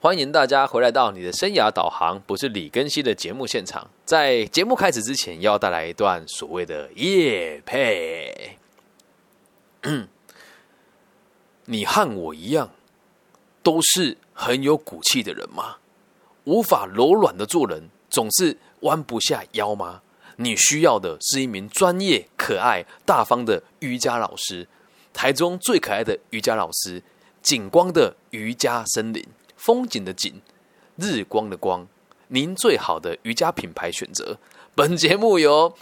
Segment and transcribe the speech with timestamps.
[0.00, 3.90] 欢迎大家回来到你的生涯导航，不是李根熙的节目现场。
[4.04, 8.56] 在节目开始之前，要带来一段所谓的夜配。
[11.66, 12.70] 你和我一样，
[13.60, 15.78] 都是很有骨气的人吗？
[16.44, 20.02] 无法柔软的做人，总是弯不下腰吗？
[20.36, 24.68] 你需要的是一名专业、可爱、大方的瑜伽老师。
[25.12, 27.02] 台中最可爱的瑜伽老师，
[27.42, 29.26] 景光的瑜伽森林。
[29.58, 30.40] 风景的景，
[30.96, 31.86] 日光的光，
[32.28, 34.38] 您最好的瑜伽品牌选择。
[34.74, 35.74] 本节目由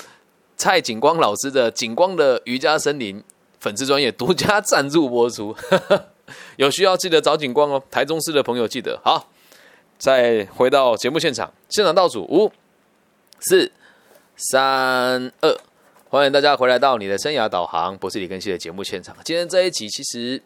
[0.57, 3.23] 蔡景光老师的景光的瑜伽森林
[3.61, 5.55] 粉丝专业独家赞助播出。
[6.57, 8.98] 有需要记得找景光哦，台中市的朋友记得。
[9.05, 9.31] 好，
[9.98, 12.51] 再回到节目现场，现场倒数五、
[13.39, 13.70] 四、
[14.37, 15.56] 三、二，
[16.09, 19.15] 欢迎大家回来到你的生涯导航，不是李根熙的节目现场。
[19.23, 20.43] 今天这一集其实。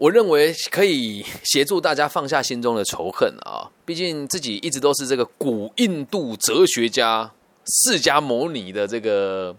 [0.00, 3.70] 我认为可以协助大家放下心中的仇恨啊！
[3.84, 7.30] 毕竟自己一直都是这个古印度哲学家
[7.66, 9.54] 释迦牟尼的这个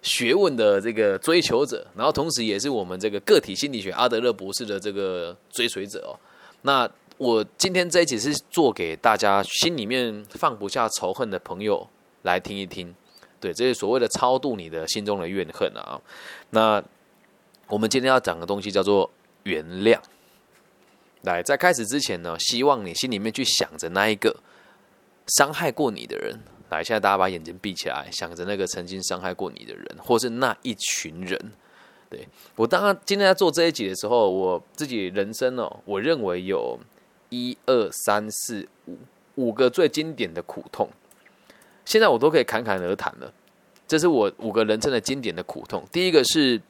[0.00, 6.16] 学问的这个追求者，然后同时也是我们这个个体心理学阿德勒博士的这个追随者哦。
[6.62, 11.86] 那我今天这一集是做给大家心里面放不下仇恨的朋友
[12.22, 12.94] 来听一听，
[13.38, 16.00] 对，这是所谓的超度你的心中的怨恨啊。
[16.48, 16.82] 那
[17.68, 19.10] 我们今天要讲的东西叫做。
[19.44, 19.98] 原谅。
[21.22, 24.34] 来，在开始之前呢，希望你心里面去想着那一个
[25.26, 26.40] 伤害过你的人。
[26.70, 31.52] 来，现在大家把眼睛闭起来，想着那个曾经伤害过你的人，或是那一群人。
[32.08, 36.78] 对我，当今天在做这一集的时候，我自己人生哦，我认为有
[37.28, 38.96] 一二三四五
[39.34, 40.88] 五个最经典的苦痛，
[41.84, 43.32] 现在我都可以侃侃而谈了。
[43.86, 45.84] 这是我五个人生的经典的苦痛。
[45.92, 46.62] 第一个是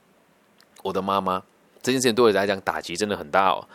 [0.83, 1.45] 我的妈妈。
[1.83, 3.67] 这件事情对我来讲打击真的很大哦。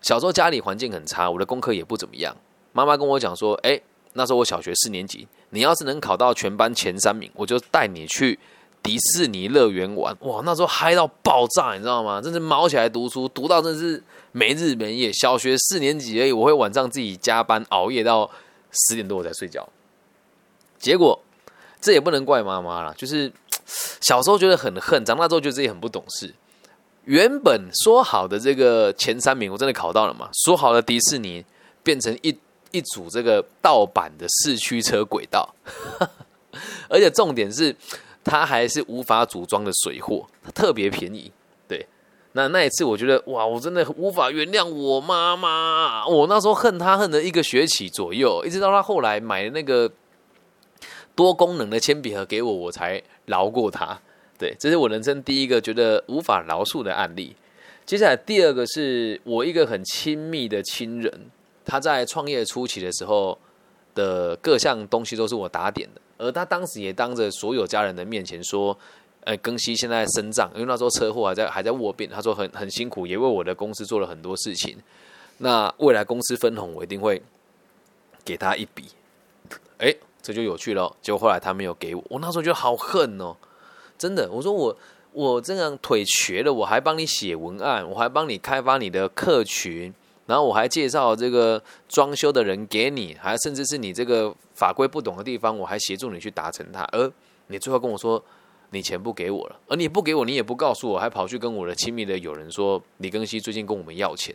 [0.00, 2.36] 小时候家里环境很差，我的功课也不怎么样。
[2.72, 3.80] 妈妈跟我讲说：“哎，
[4.12, 8.38] 那时候我小学四年级，你要是能考到全班前三名，我就带你去
[8.82, 12.20] 迪士尼乐园玩。”哇，那时候嗨到爆炸，你知道吗？
[12.20, 15.12] 真是毛起来读书，读到真是没日没夜。
[15.12, 18.30] 小学四年级而已，我会晚上自己加班熬夜到
[18.70, 19.68] 十点多我才睡觉。
[20.78, 21.20] 结果
[21.80, 23.32] 这也不能怪妈妈了，就是
[24.00, 26.32] 小时候觉得很恨，长大之后觉得自己很不懂事。
[27.08, 30.28] 原本说好的这个前三名，我真的考到了嘛？
[30.44, 31.42] 说好的迪士尼
[31.82, 32.36] 变成一
[32.70, 35.48] 一组这个盗版的四驱车轨道，
[36.90, 37.74] 而且重点是
[38.22, 41.32] 它还是无法组装的水货，它特别便宜。
[41.66, 41.86] 对，
[42.32, 49.90] 那那一次我觉得哇，我真的无法原谅我妈妈，我那时候恨她恨了一个学期左右，一直到她后来买了那个
[51.14, 53.98] 多功能的铅笔盒给我，我才饶过她。
[54.38, 57.34] 对，这是我人生第一个觉得无法饶恕的案例。
[57.84, 61.12] 接下来第二个是我一个很亲密的亲人，
[61.64, 63.36] 他在创业初期的时候
[63.94, 68.78] 的各项东西都是我打点的，而他当时也当着所有家人的面前说
[69.24, 74.76] ：“呃，庚希现在身障，因为那时候车祸还在还在卧病，他说很很辛苦，也为我的公司做了很多事情。
[75.38, 77.20] 那未来公司分红，我一定会
[78.24, 78.84] 给他一笔。”
[79.78, 80.94] 哎，这就有趣了。
[81.00, 83.34] 结果后来他没有给我，我那时候觉得好恨哦。
[83.98, 84.76] 真的，我说我
[85.12, 89.92] 我这样腿瘸了，我还帮你写文案，我还帮你开发你的客群，
[90.26, 96.84] 然后我还介绍这个装修的人给你，还甚至是你这个法规不懂的地方，我还协助你去达成它。
[96.92, 97.10] 而
[97.48, 98.22] 你最后跟我说
[98.70, 104.32] 你钱不给我了，而你不给我，你也不告诉我，还跑去跟我的亲密的友人说李庚希最近跟我们要钱。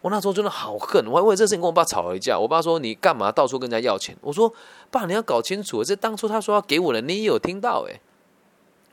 [0.00, 2.36] 我那时候真的好恨，我还为这事情跟我爸吵了一架。
[2.38, 4.16] 我爸说你干嘛到处跟人家要钱？
[4.22, 4.52] 我说
[4.90, 8.00] 爸，你要搞清楚，这当初他说要给我的，你也有听到诶。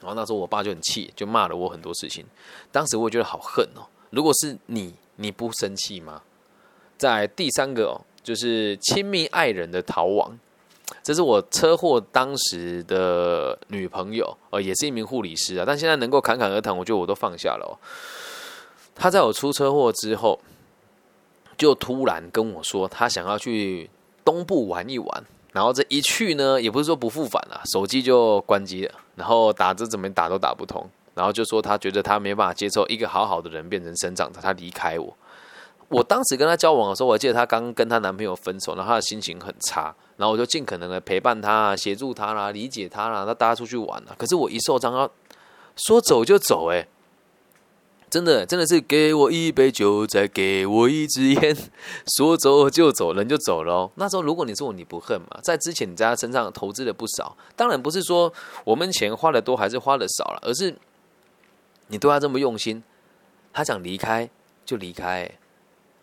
[0.02, 2.26] 然后那时候我爸就很气，就骂了我很多事情。
[2.72, 3.88] 当时我觉得好恨哦。
[4.10, 6.22] 如果是你，你不生气吗？
[6.98, 10.38] 在第三个哦，就是亲密爱人的逃亡。
[11.02, 15.64] 这是我车祸当时的女朋友，呃，也是一名护理师啊。
[15.66, 17.74] 但现在能够侃侃而谈，我觉得我都放下了哦。
[18.94, 20.40] 他在我出车祸之后，
[21.58, 23.90] 就突然跟我说，他想要去
[24.26, 25.24] 东部玩一玩。
[25.52, 35.14] 然后这一去呢，也不是说不复返了，手机就关机了，然后打字怎么打都打不通，然后就说他觉得他没办法接受一个好好的人变成生长者，他离开我。
[35.90, 44.16] 我当时跟他交往的时候，我记得他刚跟她男朋友分手，然后他的心情很差，然后我就尽可能的陪伴他、协助他啦、理解他啦，他大家出去玩了。
[44.18, 45.12] 可是我一受伤，要
[45.76, 46.88] 说走就走，哎。
[48.12, 51.56] 真的，真的是给我一杯酒，再给我一支烟，
[52.18, 53.90] 说走就走，人就走了。
[53.96, 55.40] 那时候如果你是我，你不恨嘛？
[55.42, 58.34] 在之前你在他身上投资了不少，当然不是说
[58.66, 60.76] 我们钱花的多还是花的少了，而是
[61.88, 62.84] 你对他这么用心，
[63.54, 64.30] 他想离开
[64.66, 65.32] 就离开，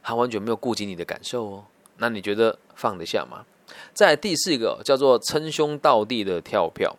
[0.03, 1.65] 他完全没有顾及你的感受哦。
[1.99, 3.45] 那你觉得放得下吗？
[3.93, 6.97] 在第四个叫做称兄道弟的跳票，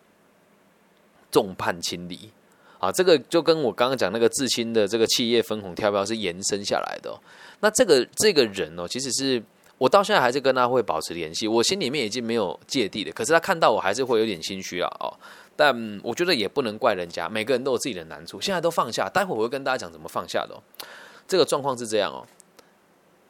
[1.32, 2.30] 众叛亲离
[2.80, 7.16] 啊，这个就跟我刚刚讲那个至亲的这个企业分红跳票是延伸下来的。
[7.60, 9.40] 那这个这个人哦，其实是
[9.76, 13.12] 我到现在还是跟他会保持联系，我心里面已经没有芥蒂了。
[13.12, 15.12] 可是他看到我还是会有点心虚啊哦。
[15.54, 19.10] 但我觉得也不能怪人家，每个人都有自己的难处，现在都放下。
[19.10, 20.58] 待会我会跟大家讲怎么放下的。
[21.28, 22.26] 这个状况是这样哦。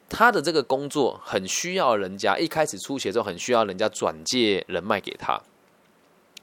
[0.07, 5.41] 他的这个工作很需要人家，一开始出血之后很需要人家转介人脉给他，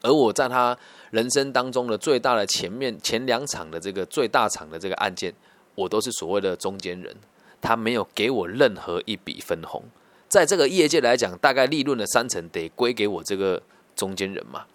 [0.02, 0.76] 而我在他
[1.10, 5.32] 人生当中的最大的前面前两场的这个最大场的这个案件，
[5.74, 7.16] 我都是所谓的中间人，
[7.60, 9.82] 他没有给我任何一笔分红，
[10.28, 13.62] 在这个业界来讲，大概利润的三成得归给我这个
[13.96, 14.66] 中间人嘛，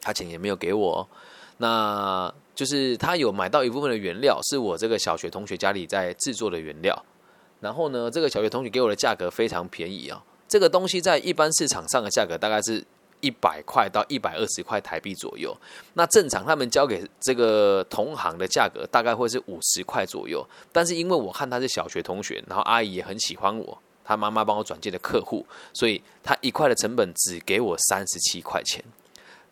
[0.00, 1.08] 他钱也没有给我，
[1.58, 7.04] 那就是他有买到一部分的原料，是我这个小学同学家里在制作的原料。
[7.60, 10.22] 然后呢，这个小学同学给我的价格非常便宜啊！
[10.46, 12.84] 这个东西在一般市场上的价格大概是
[13.20, 15.56] 一百块到一百二十块台币左右。
[15.94, 20.46] 那正常他们交给这个同行的价格大概会是五十块左右。
[20.72, 28.84] 但是因为我看他是小学同学，然后阿姨也很喜欢我，他妈妈帮我转介的客户，所以他一块的成本只给我三十七块钱。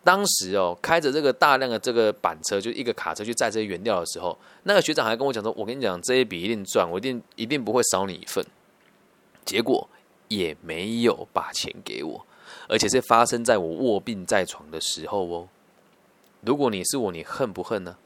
[0.03, 8.45] 当时哦，开着这个大量的这个板车，就一个卡车去载这些原料的时候，那个学长还跟我讲说：“我跟你讲，这一笔一定赚，我一定一定不会少你一份。”
[9.43, 9.89] 结果
[10.29, 12.25] 也没有把钱给我，
[12.67, 15.47] 而且是发生在我卧病在床的时候哦。
[16.41, 17.97] 如果你是我，你恨不恨呢？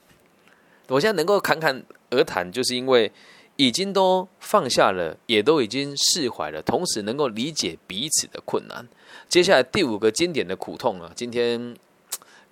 [0.87, 3.11] 我现在能够侃侃而谈，就是因为
[3.55, 8.87] 已经都放下了，也都已经释怀了，同时能够理解彼此的困难。
[9.27, 11.75] 接下来第五个经典的苦痛啊，今天。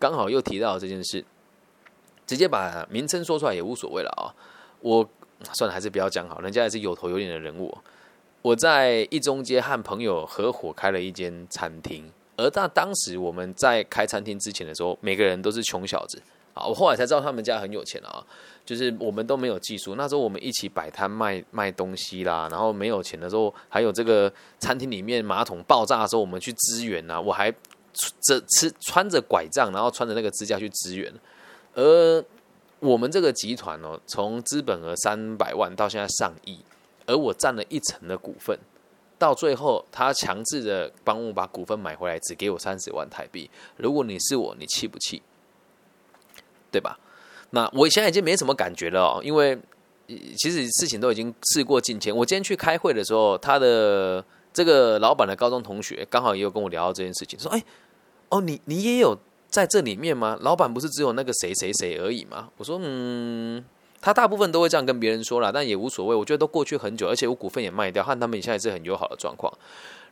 [0.01, 1.25] 刚好又提到这件事，
[2.25, 4.31] 直接把名称说出来也无所谓了啊！
[4.79, 5.05] 我
[5.51, 7.77] 算了，还是不要讲好，人家也是有头有脸的人物。
[8.41, 16.21] 我在一中街和朋友合伙开了一间餐厅，而在当时我们在开餐厅之前的时候，每个人都是穷小子
[16.53, 16.65] 啊！
[16.65, 18.25] 我后来才知道他们家很有钱啊，
[18.65, 27.53] 就是我们都没有技术，那时候我们一起摆摊卖卖东西啦，然后没有钱的时候，还有这个餐厅里面马桶爆炸的时候，我们去支援啊，我还。
[28.21, 31.11] 这吃穿着拐杖，然后穿着那个支架去支援，
[31.73, 32.23] 而
[32.79, 36.59] 我们这个集团哦，从资本额三百万到现在上亿，
[37.09, 38.57] 而我占了一成的股份，
[39.17, 43.49] 到最后他强制的帮我把股份买回来，只给我三十万台币。
[43.77, 45.21] 如果你是我，你气不气？
[46.71, 46.99] 对吧？
[47.49, 49.57] 那我现在已经没什么感觉了哦，因为
[50.37, 52.15] 其实事情都已经事过境迁。
[52.15, 54.23] 我今天去开会的时候，他的
[54.53, 57.63] 这个老板的高中同学刚好也有跟我聊到这件事情，说：“哎。”
[58.29, 59.17] 哦，你你也有
[59.47, 60.37] 在这里面吗？
[60.41, 62.51] 老板不是只有那个谁谁谁而已吗？
[62.57, 63.65] 我说，嗯，
[64.01, 66.15] 他大部分都会这样跟别人说了，但也无所谓。
[66.15, 69.51] 我觉得都过去很久，而且我股份也卖掉，和他们现在是很友好的状况。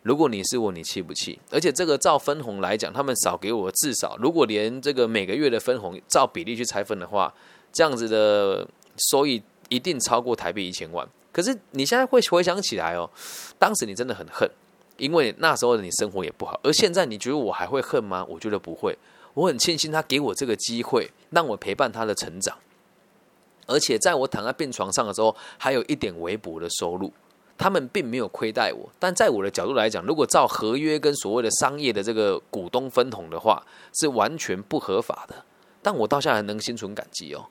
[0.04, 1.40] 如果你是我，你气不气？
[1.52, 7.34] 而且这个照分红来讲，他们少给我至少，如果连这个每个月的分红照比例去拆分的话，
[7.72, 8.68] 这样子的
[9.12, 11.08] 收益一定超过台币一千万。
[11.32, 13.10] 可是你现在会回想起来哦，
[13.60, 14.50] 当时你真的很恨。
[14.98, 18.26] 因为那时候的你生活也不好，而现在你觉得我还会恨吗？
[18.28, 18.98] 我觉得不会，
[19.36, 22.58] 我很庆幸他给我这个机会，让我陪伴他的成长，
[23.68, 27.14] 而且在我躺在病床上的时候，还有一点微薄的收入。
[27.60, 33.66] 他们并没有亏待我，但在我的角度来讲，如果照合约跟所谓的商业的这个股东分红的话，
[34.00, 35.44] 是完全不合法的。
[35.82, 37.48] 但我到现在还能心存感激哦。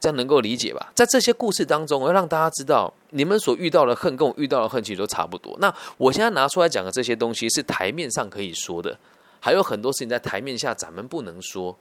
[0.00, 0.90] 这样能够理解吧？
[0.96, 5.56] 在这些故事当中，我要让大家知道，你们所遇到的恨跟我遇到的恨其实都差不多。
[5.60, 8.98] 那我现在拿出来讲的这些东西，是台面上可以说的，
[9.38, 11.78] 还有很多事情在台面下咱们不能说，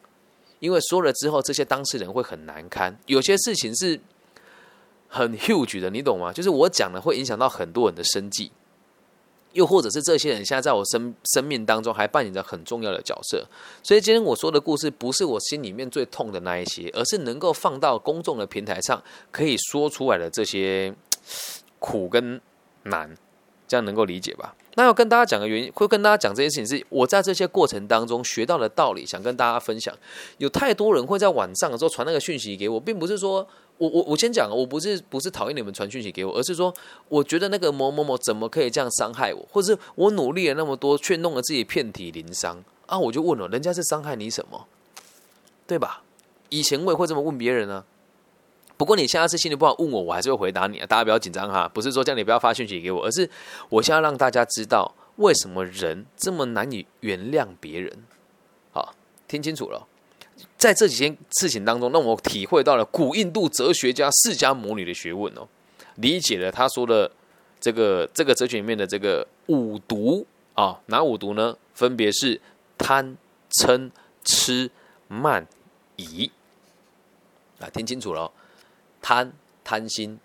[0.63, 2.98] 因为说了之后，这些当事人会很难堪。
[3.05, 4.00] 有些事情是
[5.10, 6.32] 很 huge 的，你懂吗？
[6.32, 8.50] 就是我讲的会影响到很多人的生计。
[9.51, 13.46] 又或者是这些人现在在我生生命当中还扮演着很重要的角色，
[13.84, 20.96] 所以今天我说的故事不是我心里面最痛的那一些，而是能够放到公众的平台上可以说出来的这些
[21.77, 22.39] 苦跟
[22.84, 23.13] 难，
[23.67, 24.55] 这样能够理解吧？
[24.75, 29.93] 那要跟大家讲的原因，会跟大家讲这件事情，是我在这些过程当中学到的道理，想跟大家分享。
[30.37, 33.47] 有太多人会在晚上的时候传那个讯息给我，并不是说。
[33.79, 36.71] 我我我先讲，我不是不是讨厌你们传讯息给我，而是说，
[37.09, 42.97] 我觉得那个某某某怎么可以这样伤害我，或者是我努力了那么多，却弄得自己遍体鳞伤啊！
[42.97, 44.67] 我就问了，人家是伤害你什么？
[45.65, 46.03] 对吧？
[46.49, 47.83] 以前我也会这么问别人呢。
[48.83, 50.85] 不过你现在是心里不好问我，我还是会回答你啊！
[50.85, 53.29] 大家不要紧张哈，不是说叫你不要发讯息给我，而是
[53.69, 58.03] 我现在让大家知道为什么人这么难以原谅别人。
[58.73, 58.93] 好，
[59.25, 59.87] 听清楚了。
[60.57, 65.47] 在这几件事情当中，让我体会到了古印度哲学家释迦牟尼的学问哦，
[65.95, 67.09] 理解了他说的
[67.61, 71.55] 这个这个哲学里面的这个五毒啊，哪五毒呢？
[71.73, 72.41] 分别是
[72.77, 73.15] 贪、
[73.49, 73.89] 嗔、
[74.25, 74.69] 痴、
[75.07, 75.47] 慢、
[75.95, 76.29] 疑。
[77.59, 78.29] 啊，听清楚了，
[79.03, 79.33] 贪
[79.63, 80.17] 贪心，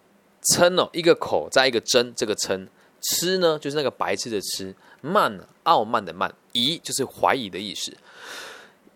[0.54, 2.66] 嗔哦，一个口在一个真，这个嗔；
[3.02, 7.92] 痴呢，就是那个白痴的痴；慢，傲慢的慢；疑就是怀疑的意思。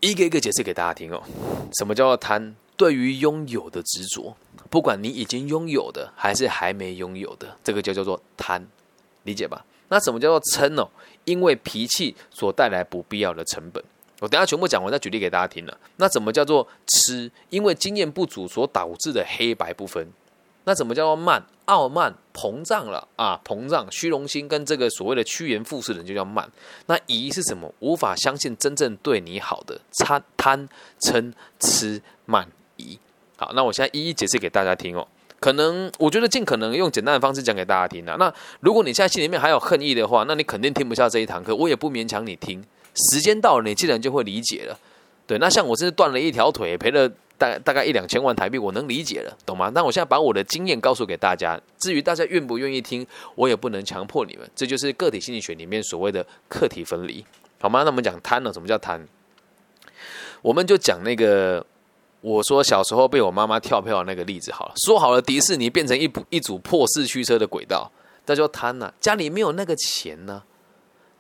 [0.00, 1.22] 一个一个解释给大家听哦。
[1.78, 2.54] 什么叫做贪？
[2.76, 4.34] 对于拥有的执着，
[4.70, 8.64] 不管你已经拥有的还是还没拥有的，这个就叫做贪，
[9.24, 9.64] 理解吧？
[9.88, 10.88] 那什么叫做嗔哦？
[11.24, 13.84] 因为脾气所带来不必要的成本。
[14.22, 15.76] 我等下全部讲完再举例给大家听了。
[15.96, 17.28] 那怎么叫做痴？
[17.50, 20.06] 因为经验不足所导致的黑白不分。
[20.64, 21.44] 那怎么叫做慢？
[21.64, 26.48] 傲慢膨胀了啊，膨胀虚荣心跟这个所谓的趋炎附势的人就叫慢。
[26.86, 27.72] 那疑是什么？
[27.80, 30.68] 无法相信真正对你好的贪贪
[31.00, 32.46] 嗔痴慢。
[32.76, 32.96] 疑
[33.36, 35.06] 好，那我现在一一解释给大家听哦。
[35.40, 38.14] 可能我觉得尽可能用简单的方式讲给大家听啊。
[38.16, 41.54] 那如果你现在心里面还有恨意的话，那你肯定听不下这一堂课。
[41.56, 42.62] 我也不勉强你听，
[42.94, 44.78] 时间到了，你自然就会理解了。
[45.26, 47.08] 对，那像我这是断了一条腿，赔了
[47.38, 49.70] 大大概一两千万台币，我能理解了，懂吗？
[49.74, 51.60] 那我现在把我的经验告诉给大家。
[51.78, 54.48] 至于大家愿不愿意听，我也不能强迫你们。
[54.54, 57.24] 这就是个体心理学里面所谓的课题分离，
[57.60, 57.82] 好吗？
[57.82, 58.52] 那我们讲贪呢？
[58.52, 59.06] 什么叫贪？
[60.42, 61.64] 我们就讲那个。
[62.20, 67.90] 我说小时候被我妈妈跳票的那个例子好了，说好了迪士尼变成一部一组破四驱车的轨道，
[68.26, 68.94] 那叫贪呐。
[69.00, 70.40] 家里没有那个钱呢，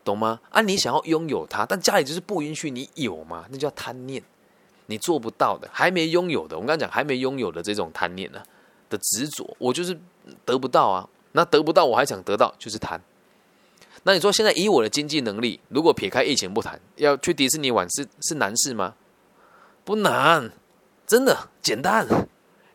[0.04, 0.40] 懂吗？
[0.50, 4.22] 啊，你想要拥有它，但家里就是不允许你有嘛，那叫贪念。
[4.86, 8.42] 你做不到的，还没拥有的，我刚刚讲还没拥有的这种贪念呢
[8.90, 9.98] 的执着，我就是
[10.44, 11.08] 得不到啊。
[11.32, 13.00] 那得不到我还想得到，就是贪。
[14.02, 18.94] 那你说现在以我的经济能力，如果撇开疫情不谈，要去迪士尼玩是是难事吗？
[19.84, 20.52] 不难。
[21.04, 22.06] 真的简单，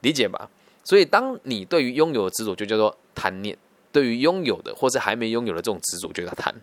[0.01, 0.49] 理解吧？
[0.83, 3.55] 所以，当你对于拥有的执着，就叫做贪念；
[3.91, 6.53] 对于拥有的或是还没拥有的这种执着，就叫贪。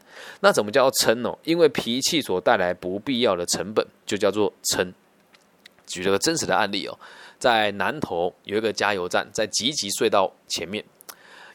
[0.40, 1.38] 那怎么叫嗔哦？
[1.44, 4.92] 因为脾气所带来不必要的成本，就叫做嗔。
[5.86, 6.98] 举了个真实的案例哦，
[7.38, 10.82] 在南头有一个加油站，在吉吉隧道前面，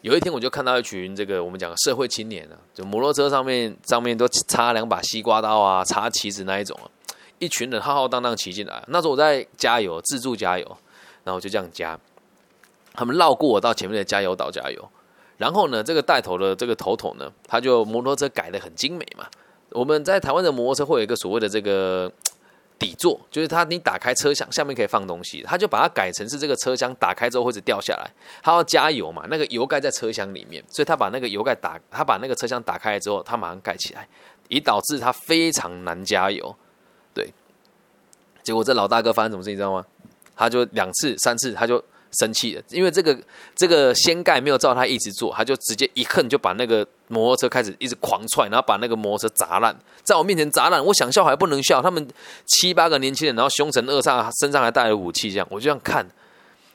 [0.01, 6.85] 有一天我就看到一群这个我们讲社会青年啊，就摩托车上面上面都插两把西瓜刀啊，插旗子那一种啊。
[7.39, 10.77] 一群人浩浩荡荡骑进来，那时候我在加油，自助加油，
[11.23, 11.97] 然后就这样加。
[12.93, 14.89] 他们绕过我到前面的加油岛加油，
[15.39, 19.25] 然后呢，这个带头的这个头头呢，他就摩托车改的很精美嘛。
[19.71, 22.11] 我们在台湾的摩托车会有一个所谓的这个
[22.77, 28.11] 底座，就是它你打开车厢下面可以放东西，他就把它改成是这个车厢打开之后会是掉下来。
[28.43, 34.05] 他要加油嘛，那个油盖在车厢里面，所以他把那个油盖打，他把那个车厢打开之后，他马上盖起来，
[34.49, 36.53] 以导致它非常难加油。
[37.13, 37.33] 对
[38.43, 39.85] 结果这老大哥发生什么事，你知道吗？
[40.35, 43.17] 他就两次、三次，他就生气了，因为这个
[43.55, 50.83] 这个掀盖没有照他一直做，他就直接一恨就把那个摩托车开始一直狂踹，然后把那个摩托车砸烂，在我面前砸烂。
[50.83, 52.07] 我想笑还不能笑，他们
[52.45, 56.07] 七八个年轻人，然后凶神恶煞，身上还带了武器，这样我就这样看。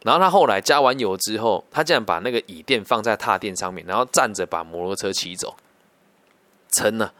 [0.02, 5.56] 然后他后来加完油之后，他竟然把那个椅垫放在踏垫上面，然后站着把摩托车骑走，
[6.76, 7.12] 撑了。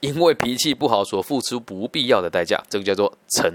[0.00, 3.50] 因为脾气不好所付出不必要的代价，这个叫做嗔。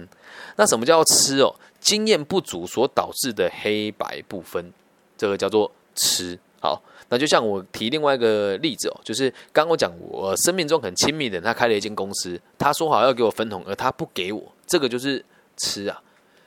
[0.56, 1.54] 那什么叫吃哦？
[1.82, 4.72] 经验不足所导致的黑白不分，
[5.18, 6.40] 这个叫做吃。
[6.62, 15.26] 好，那就像我提另外一个例子哦，就是刚我讲我生命中很亲密的人，他开了一间公司，他说好要给我分红，而他不给我，这个就是
[15.58, 16.02] 吃啊。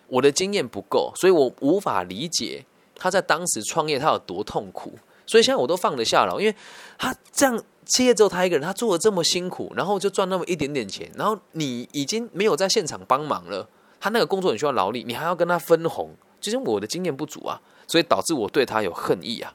[0.07, 2.65] 我的经验不够，所以我无法理解
[2.95, 6.55] 他在当时创业他有多痛苦，所以现在我都放得下了，因为
[6.97, 7.63] 他这样。
[7.87, 13.69] 企业只有他一个人，他做的这么辛苦，然后就赚那么一点点钱，然后你已经没有在现场帮忙了，
[14.05, 19.55] 他那个工作很需要劳力，你还要跟他分红，就是我的经验不足啊，所以导致我对他有恨意啊。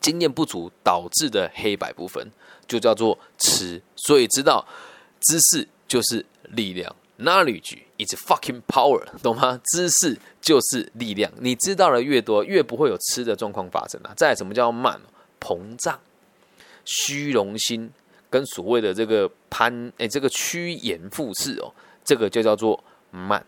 [0.00, 2.30] 经验不足导致的黑白部分，
[2.68, 3.82] 就叫做吃。
[3.96, 4.64] 所以知道
[5.22, 9.60] 知识就是力量，knowledge is fucking power，懂吗？
[9.64, 14.14] 知识就是力量，你知道的越多，越不会有吃的状况发生啊。
[14.16, 15.00] 再什么叫慢
[15.40, 15.98] 膨胀？
[16.84, 17.90] 虚荣心
[18.30, 22.78] 跟所谓的这个攀哎，这个趋炎附势哦，这个就叫做
[23.10, 23.44] 慢。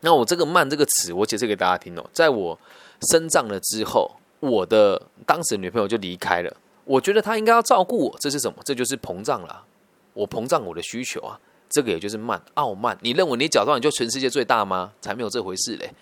[0.00, 2.04] 那我这个慢这个词，我解释给大家听哦。
[2.12, 2.58] 在我
[3.10, 6.56] 生长了之后，我的当时女朋友就离开了。
[6.84, 8.58] 我觉得她应该要照顾我，这是什么？
[8.64, 9.64] 这就是膨胀了。
[10.14, 11.38] 我膨胀我的需求啊，
[11.70, 12.98] 这个也就是慢，傲慢。
[13.00, 14.92] 你认为你假装你就全世界最大吗？
[15.00, 15.94] 才没有这回事嘞，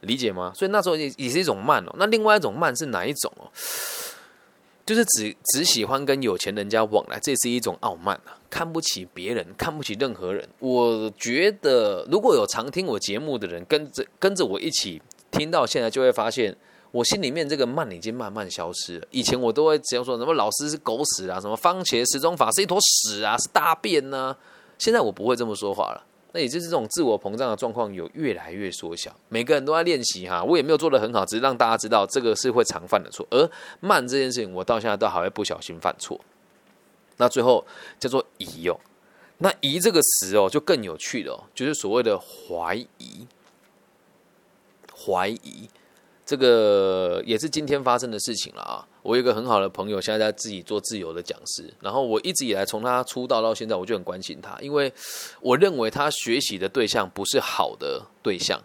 [0.00, 0.50] 理解吗？
[0.54, 1.94] 所以那时候也也是一种慢哦。
[1.98, 3.52] 那另外一种慢是哪一种哦？
[4.88, 8.40] 就是只只喜欢跟有钱人家往来，这是一种傲慢啊！
[8.48, 10.48] 看不起别人，看不起任何人。
[10.60, 16.56] 我觉得，如果有常听我节目的人，跟着跟着我一起听到现在，就会发现
[16.90, 19.06] 我心里面这个慢已经慢慢消失了。
[19.10, 24.34] 以前我都会只要说什么老师是狗屎啊，什么番茄时钟法是一坨屎啊，是大便呢。
[24.78, 26.02] 现在我不会这么说话了。
[26.32, 29.14] 那也就是这种自我膨胀的状况有越来越缩小。
[29.28, 33.26] 每个人都在练习哈，我也没有做的很好，只是让大家知道这个是会常犯的错。
[33.30, 36.20] 而慢这件事情，我到现在都还会不小心犯错。
[37.16, 37.66] 那最后
[37.98, 38.78] 叫做疑哦，
[39.38, 43.26] 那疑这个词哦就更有趣了，就是所谓的怀疑，
[44.94, 45.68] 怀疑。
[46.28, 48.86] 这个也是今天发生的事情了啊！
[49.00, 51.72] 我有一个很好的朋友，现在在自己做自由的讲师。
[51.80, 54.92] 然后我一直以来从他出道到现在，我就很关心他，因为
[55.40, 58.62] 我认为他学习的对象不是好的对象，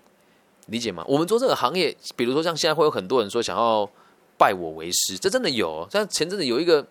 [0.65, 1.05] 理解吗？
[1.07, 3.89] 我们做这个行业，比如说像现在会有很多人说想要
[4.37, 5.87] 拜我为师，这真的有。
[5.89, 6.85] 像前阵子有一个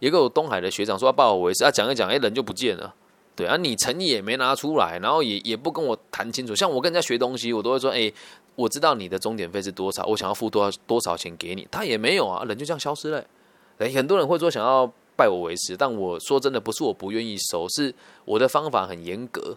[0.00, 2.92] 一个东海的学长说要拜我为师，他讲一讲，哎，人就不见了。
[3.36, 6.52] 对啊，你诚意也没拿出来，然后也也不跟我谈清楚。
[6.52, 8.12] 像我跟人家学东西，我都会说，哎。
[8.56, 13.22] 我知道你的终点费是多少，我想要付多少多少钱给你，他也没有啊，人就这样消失了。
[13.78, 17.94] 哎，很多人会说想要拜我为师，但我说真的不是我不愿意收，是
[18.24, 19.56] 我的方法很严格，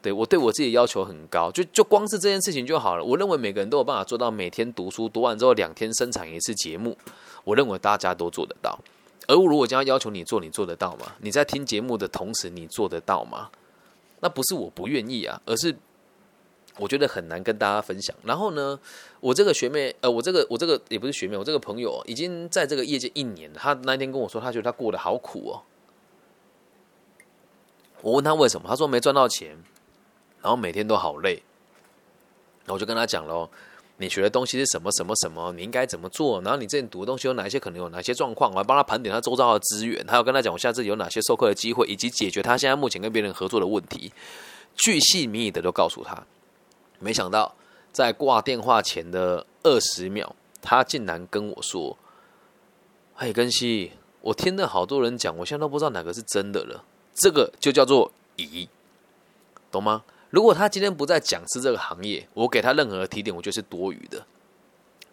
[0.00, 3.02] 对我对我自己要求很高，就就光是这件事情就好了。
[3.02, 6.96] 我认为每个人都有办法做到每天读书，读完之后两天生产一次节目，
[7.42, 8.78] 我认为大家都做得到。
[9.26, 11.12] 而我如果将要要求你做，你做得到吗？
[11.20, 13.50] 你在听节目的同时，你做得到吗？
[14.20, 15.76] 那不是我不愿意啊，而是。
[16.78, 18.14] 我觉得很难跟大家分享。
[18.22, 18.78] 然后呢，
[19.20, 23.58] 我这个学妹，呃，我这个我这个也不是学妹，我这个朋友已经在这个业界一年了。
[23.58, 25.62] 他那天跟我说，他觉得他过得好苦哦。
[28.02, 29.56] 我问他为什么，他说没赚到钱，
[30.42, 31.42] 然后每天都好累。
[32.64, 33.48] 然后我就跟他讲喽，
[33.96, 36.42] 你学的东西是什么什么什么，你应该怎么做？
[36.42, 38.50] 然后你之前读的东西有哪一些可能有哪些状况？
[38.52, 44.12] 我还帮他盘点他周遭的资源，还要跟他讲我下次有哪些授课的机会，以及解决他现在目前跟别人合作的问题，
[44.76, 46.22] 巨细靡遗的都告诉他。
[46.98, 47.54] 没想到，
[47.92, 51.96] 在挂电话前的二十秒，他竟然跟我说
[53.14, 56.84] ：“嘿，根西，我听了好多人讲，我现在都不知道哪个是真的了。
[57.14, 58.68] 这个就叫做疑，
[59.70, 60.04] 懂吗？
[60.30, 64.26] 如果他今天不在讲师这个行业，我给他任何提点，我觉得是多余的。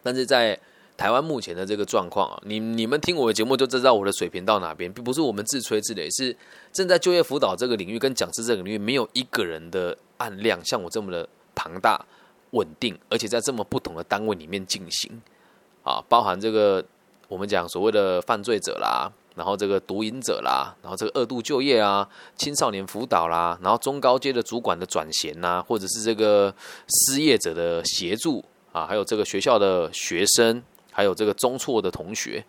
[0.02, 0.60] 但是在
[0.98, 6.36] 台湾目前的这个状况啊，你你们听我的节目就知道我的水平到哪边，并不是我们自吹自擂，是
[6.72, 12.06] 正在就业辅导这个领域跟讲师这个领域，没有一个人的案量像我这么的。”庞大、
[12.52, 15.22] 稳定，而且在这么不同的单位里面进行，
[15.84, 16.84] 啊，包含这个
[17.28, 26.54] 我们讲所谓的犯罪者啦，然后这个毒瘾者啦，然后这个二度就业啊，青少年辅导啦，然后中高阶的主管的转衔呐，或者是这个
[26.88, 30.62] 失业者的协助啊，还有这个学校的学生，
[30.92, 32.46] 还有这个中辍的同学，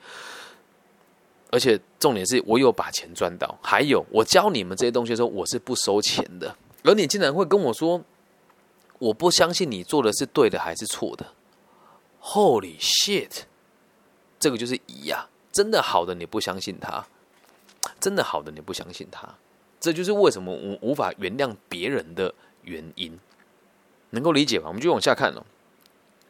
[1.50, 8.02] 而且重点是我有把钱赚到，还有我教你们这些东西的时候，我是不收钱的，而你竟然会跟我说。
[8.98, 11.32] 我不相信你做的是对的还是错的
[12.22, 13.42] ，Holy shit！
[14.38, 17.06] 这个就是疑呀，真的好的你不相信他，
[18.00, 19.36] 真的好的你不相信他，
[19.80, 23.18] 这就是为什么我无法原谅别人的原因，
[24.10, 24.68] 能够理解吗？
[24.68, 25.44] 我们就往下看了，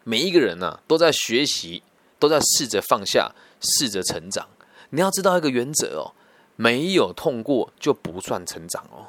[0.04, 1.82] 每一个人呢都在学习，
[2.18, 4.48] 都在试着放下，试着成长。
[4.90, 6.14] 你要知道一个原则哦，
[6.56, 9.08] 没有痛过就不算成长哦。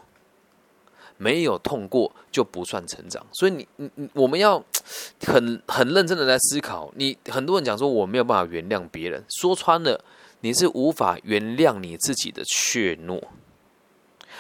[1.18, 4.64] 没有痛过就不算成长，所以你你你，我们要
[5.26, 6.92] 很很认真的来思考。
[6.96, 10.04] 你很多人讲说我没有办法原谅别人，说穿了，
[10.42, 13.22] 你是无法原谅你自己的怯懦，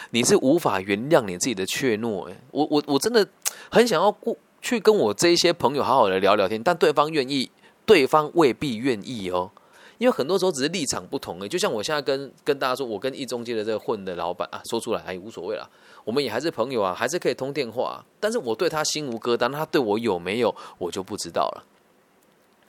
[0.09, 2.29] 你是无法原谅你自己的怯懦。
[2.29, 3.25] 哎，我我我真的
[3.71, 7.49] 很想要过去跟我这一些朋友好好的聊聊天，但对方愿意，
[7.85, 9.51] 对方未必愿意哦。
[9.97, 15.69] 因为很多时候只是立场不同诶，就像我现在跟跟大家说，我跟一中街的这个混的老板啊，说出来哎无所谓了，
[16.03, 18.03] 我们也还是朋友啊，还是可以通电话。
[18.19, 21.63] 但是我对他心无疙瘩，他对我有没有，我就不知道了，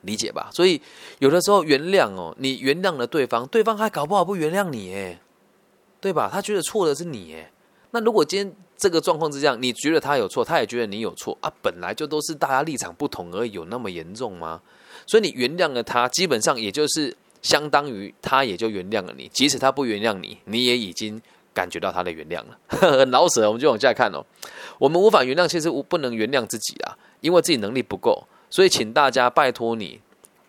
[0.02, 0.48] 理解吧？
[0.52, 0.80] 所以
[1.18, 5.18] 有的时候原谅哦，你原谅了对方，对方还搞不好不原谅你诶，
[6.00, 6.28] 对吧？
[6.32, 7.50] 他觉得错的是你诶。
[7.90, 14.60] 那如果今天这个状况是这样，你觉得他有错，他也觉得你有错啊，本来就都是大家立场不同而已，有那么严重吗？
[15.06, 19.28] 所以你原谅了他，基本上也就是相当于他也就原谅了你。
[19.32, 21.20] 即使他不原谅你，你也已经
[21.54, 22.58] 感觉到他的原谅了。
[22.68, 24.24] 很 老舍，我们就往下看哦。
[24.78, 28.26] 我们无法原谅，其实无不能原谅自己啊，因为自己能力不够。
[28.50, 30.00] 所以请大家拜托你，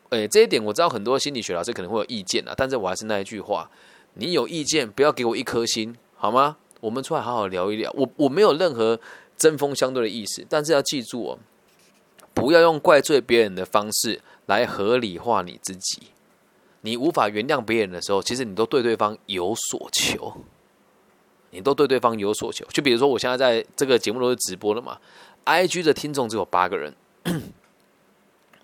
[0.09, 3.69] 诶，这一点我知道很多心理学老师可能会有意见啊，但是我还是那一句话，
[4.15, 6.57] 你有意见不要给我一颗心，好吗？
[6.79, 7.91] 我们出来好好聊一聊。
[7.93, 8.99] 我我没有任何
[9.37, 11.39] 针锋相对的意思，但是要记住哦，
[12.33, 14.21] 不要用怪罪别人的方式。
[14.47, 16.03] 来合理化你自己，
[16.79, 20.37] 你无法原谅别人的时候，其实你都对对方有所求，
[21.51, 22.65] 你都对对方有所求。
[22.67, 24.97] 就比如说，我现在在这个节目都是直播的嘛
[25.43, 26.95] ，IG 的听众只有八个人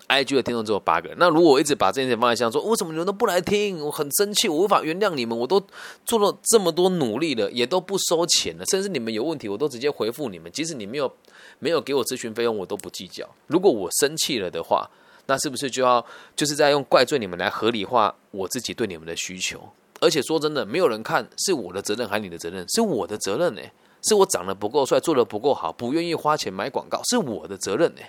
[0.08, 1.12] IG 的听众只有八个。
[1.16, 3.80] 那如果我一直把这件事放在心上，说为什么你们都不来听？
[3.84, 5.36] 我很生气，我无法原谅你们。
[5.36, 5.62] 我都
[6.04, 10.50] 做了这么多努力了，也都不收钱了，甚至你们有问题，我都直接回复你们。
[10.52, 11.12] 即使你没有
[11.58, 13.28] 没有给我咨询费用，我都不计较。
[13.46, 14.88] 如果我生气了的话，
[15.26, 16.04] 那是不是就要
[16.36, 19.58] 就是在用怪罪你们来合理化我自己对你们的需求？
[20.00, 22.68] 而且说真的，没有人看是我的责任还是你的责任？
[22.68, 23.62] 是我的责任呢？
[24.06, 28.02] 是我长得不够帅，做的不够好，不愿意花钱买广告，是我的责任呢？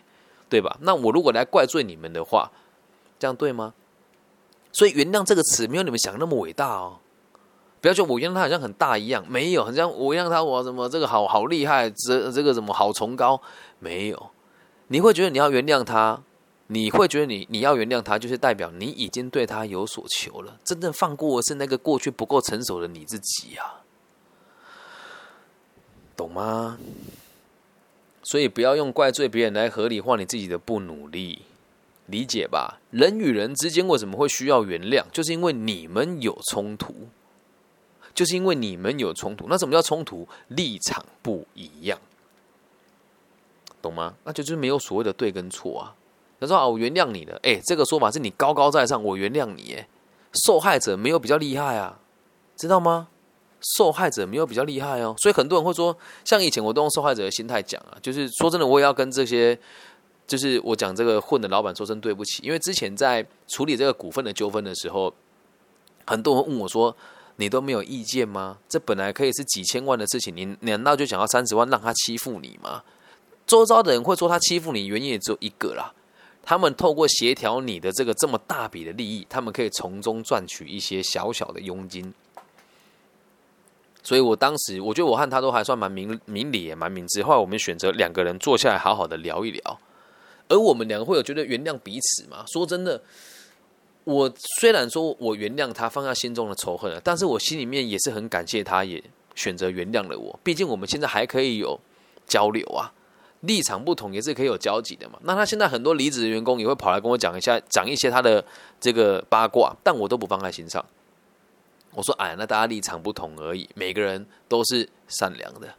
[0.49, 0.77] 对吧？
[0.81, 2.51] 那我如果来怪罪你们的话，
[3.17, 3.73] 这样对吗？
[4.71, 6.99] 所以原谅这个词没有你们想那么伟大哦。
[7.81, 13.39] 不要说我原谅他好像很大一样，没有，好像我原谅他我什么这个好好厉害，这这个什么好崇高，
[13.79, 14.31] 没有。
[14.87, 16.21] 你会觉得你要原谅他，
[16.67, 20.59] 你会觉得你你要原谅他，就是代表你已经对他有所求了。
[20.63, 23.75] 真正放过的是那个过去不够成熟的你自己呀，
[26.17, 26.77] 懂吗？
[28.25, 31.43] 所以不要用怪罪别人来合理化你自己的不努力，
[32.07, 32.79] 理解吧？
[32.89, 35.03] 人与人之间为什么会需要原谅？
[35.11, 36.93] 就是因为你们有冲突，
[38.15, 39.45] 就是因为你们有冲突。
[39.47, 40.27] 那什么叫冲突？
[40.47, 41.99] 立场不一样，
[43.79, 44.15] 懂吗？
[44.23, 45.95] 那就就是没有所谓的对跟错啊。
[46.39, 47.39] 他说啊，我原谅你了。
[47.43, 49.75] 哎，这个说法是你高高在上，我原谅你。
[49.75, 49.87] 哎，
[50.45, 51.99] 受害者没有比较厉害啊，
[52.57, 53.07] 知道吗？
[53.77, 59.57] 受害者没有比较厉害哦，所以很多人会说，像以前我都用受害者的心态讲啊，就是说真的，我也要跟这些，
[60.27, 65.11] 就是我讲这个混的老板说声对不起，因为之前在处理这个股份的纠纷的时候，
[66.05, 66.95] 很多人问我说，
[67.37, 68.59] 你都没有意见吗？
[68.69, 72.83] 这本来可以是几千万的事情，你难道就想要三十万让他欺负你吗？
[73.47, 75.91] 周遭的人会说他欺负你，原因也只有一个啦，
[76.43, 82.13] 他们透过协调你的这个这么大笔的利益，他们可以从中赚取一些小小的佣金。
[84.05, 87.23] 所以我当时，我觉得我和他都还算蛮明明理，也蛮明智。
[87.23, 89.79] 后来我们选择两个人坐下来，好好的聊一聊。
[90.47, 92.45] 而我们两个会有觉得原谅彼此嘛？
[92.45, 93.01] 说真的，
[94.03, 100.39] 我虽然说我原谅他，放下心中的仇恨了，但是我心里面也是很感谢他，也选择原谅了我。
[100.43, 101.79] 毕竟我们现在还可以有
[102.27, 102.93] 交流啊，
[103.39, 105.17] 立场不同也是可以有交集的嘛。
[105.23, 108.45] 那他现在很多离职的员工也会跑来跟我讲一下，讲一些他的
[108.79, 110.85] 这个八卦，但我都不放在心上。
[111.95, 115.73] 我说：“哎，那大家立场不同而已，每个人都是善良的，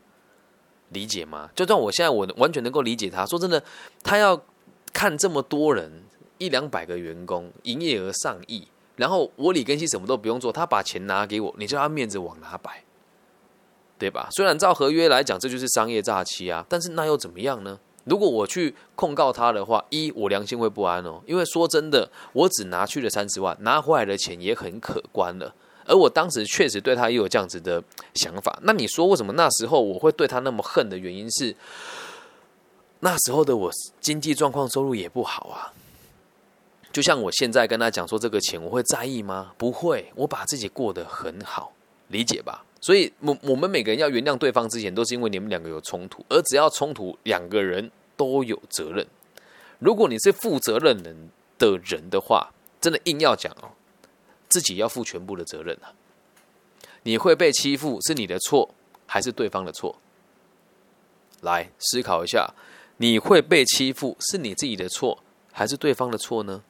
[0.88, 1.50] 理解吗？
[1.54, 3.24] 就算我现在我完全能够理解他。
[3.26, 3.62] 说真的，
[4.02, 4.40] 他要
[4.92, 6.04] 看这么多人，
[6.38, 12.82] 一两百个员工，营业额上亿，然后我李根熙什么都不用做，他把钱拿给我，你叫他面子往哪摆？
[13.98, 14.28] 对吧？
[14.32, 17.78] 虽然照合约来讲，这就是商业诈欺啊，但是那又怎么样呢？
[18.04, 25.54] 如果我去控告他的话，一我良心会不安哦，因为说真的，我只拿去了三十万，拿回来的钱也很可观了。”
[25.86, 27.82] 而我当时确实对他也有这样子的
[28.14, 28.58] 想法。
[28.62, 31.54] 那你说为什么那时候我会对他那么恨的原因是，
[33.00, 33.70] 那时候的我
[34.00, 35.72] 经济状况收入也不好啊。
[36.92, 39.52] 就像我现在跟他讲说这个钱我会在意吗？
[39.58, 41.72] 不会，我把自己过得很好，
[42.08, 42.64] 理解吧？
[42.80, 46.24] 所以，我我们每个人要原谅对方之前，都是因为你们两个有冲突。
[46.28, 49.04] 而只要冲突，两个人都有责任。
[49.78, 53.68] 如果你是负责任人的人的话，真的硬要讲哦。
[54.48, 55.92] 自己要负全部的责任啊！
[57.02, 58.74] 你会被欺负是你的错
[59.06, 59.96] 还是对方的错？
[61.42, 62.54] 来思考一下，
[62.96, 66.62] 你会被欺负是你自己的错还是对方的错呢？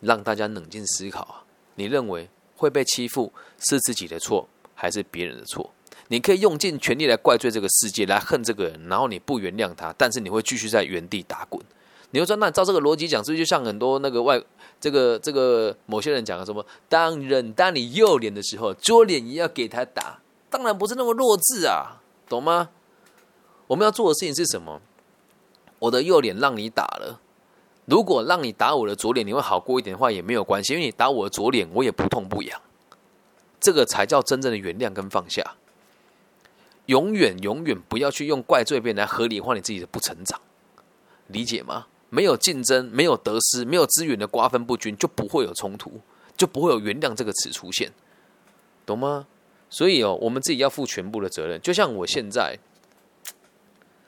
[0.00, 1.44] 让大家冷静思考啊！
[1.74, 5.72] 你认为会被欺负是自己的错还是别人的错？
[6.08, 11.60] 你可以用尽全力来怪罪这个世界，来恨这个人，然后你不原谅他，但是你会继续在原地打滚。
[12.10, 14.40] 你会说，那照这个逻辑讲，是不是就像很多那个外？
[14.80, 16.64] 这个这个某些人讲的什么？
[16.88, 20.20] 当人当你右脸的时候，左脸也要给他打。
[20.48, 22.70] 当然不是那么弱智啊，懂吗？
[23.66, 24.80] 我们要做的事情是什么？
[25.78, 27.20] 我的右脸让你打了，
[27.84, 32.60] 如果让你打我的左脸，你会好过一点的话，也没有关系，因为你打我的左脸，我也不痛不痒。
[33.60, 35.56] 这个才叫真正的原谅跟放下。
[36.86, 40.40] 永远永远不要去用怪罪别人来合理化你自己的不成长，
[41.26, 41.86] 理解吗？
[42.08, 46.00] 没有竞争，没有得失，没有资源的瓜分不均，就不会有冲突，
[46.36, 47.92] 就不会有原谅这个词出现，
[48.86, 49.26] 懂吗？
[49.68, 51.60] 所以哦，我们自己要负全部的责任。
[51.60, 52.56] 就像我现在，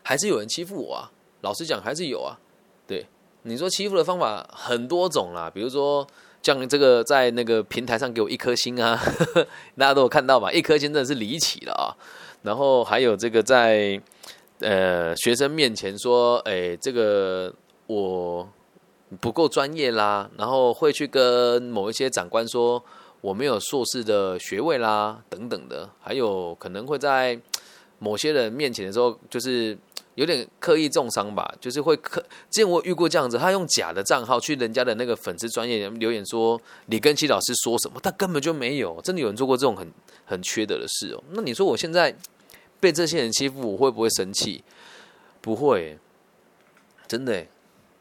[0.05, 1.11] 还是有人欺负我啊。
[1.41, 2.39] 老实讲，还是有啊。
[2.87, 3.05] 对，
[3.43, 6.07] 你说欺负的方法很多种啦，比如说
[6.41, 8.97] 像这个在那个平台上给我一颗星啊，
[9.77, 10.53] 大家都有看到吧？
[10.53, 11.91] 一颗星真的是离奇了啊。
[12.43, 14.01] 然后还有这个在
[14.61, 17.53] 呃学生面前说，哎，这个。
[17.89, 18.49] 我
[19.19, 22.85] 不够专业啦，然后会去跟某一些长官说
[23.23, 27.41] 我没有硕士的学位啦，等等的，还有可能会在
[27.99, 29.77] 某些人面前的时候，就是
[30.17, 32.21] 有点刻意重伤吧，就是会刻。
[32.51, 39.91] 之前我遇过这样子，他用假的账号去人家的那个粉丝专业留言说李根熙老师说什么，但根本就没有，真的有人做过这种很
[40.27, 41.25] 很缺德的事哦。
[41.31, 42.15] 那你说我现在
[42.79, 44.63] 被这些人欺负，我会不会生气？
[45.41, 45.99] 不会，
[47.07, 47.47] 真的，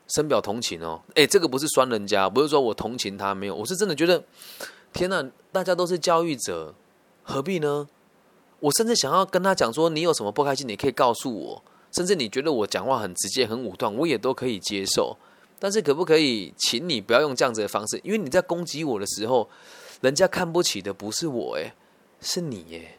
[0.07, 1.01] 深表同情哦。
[1.15, 4.23] 哎，这个不是酸人家，不是说我同情他没有，我是真的觉得，
[4.93, 6.73] 天哪，大家都是教育者，
[7.23, 7.87] 何必呢？
[8.59, 11.63] 我甚至想要跟他讲说，你有什么不开心，你可以告诉我。
[11.95, 15.15] 甚至你觉得我讲话很直接、很武断，我也都可以接受。
[15.57, 17.99] 但是可不可以，请你不要用这样子的方式？
[18.03, 19.49] 因为你在攻击我的时候，
[20.01, 21.73] 人家看不起的不是我，诶，
[22.21, 22.97] 是你，耶。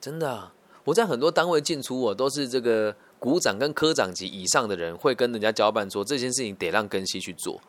[0.00, 0.52] 真的，
[0.84, 7.60] 我在很多单位进出，我都是这个股长跟科长级以上的人会跟人家交办说，这件事情得让根西去做。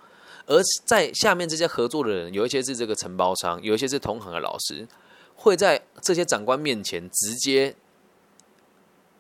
[0.48, 4.88] 而在下面这些合作的人，有一些是这个承包商，有一些是同行的老师。
[5.36, 7.76] 会在这些长官面前直接，